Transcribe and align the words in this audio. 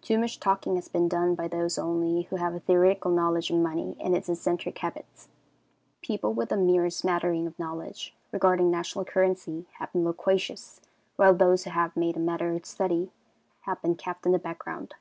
Too 0.00 0.18
much 0.18 0.40
talking 0.40 0.76
has 0.76 0.88
been 0.88 1.10
done 1.10 1.34
by 1.34 1.46
those 1.46 1.76
only 1.76 2.22
who 2.22 2.36
have 2.36 2.54
a 2.54 2.60
theoretical 2.60 3.10
knowledge 3.10 3.50
of 3.50 3.58
money 3.58 3.94
and 4.00 4.16
its 4.16 4.30
eccentric 4.30 4.78
habits. 4.78 5.28
People 6.00 6.32
with 6.32 6.50
a 6.52 6.56
mere 6.56 6.88
smattering 6.88 7.46
of 7.46 7.58
knowledge 7.58 8.14
regarding 8.30 8.70
national 8.70 9.04
currency 9.04 9.66
have 9.72 9.92
been 9.92 10.06
loquacious, 10.06 10.80
while 11.16 11.34
those 11.34 11.64
who 11.64 11.70
have 11.72 11.94
made 11.94 12.14
the 12.14 12.20
matter 12.20 12.54
a 12.54 12.64
study, 12.64 13.10
have 13.68 13.82
been 13.82 13.94
kept 13.94 14.24
in 14.24 14.32
the 14.32 14.38
background. 14.38 14.94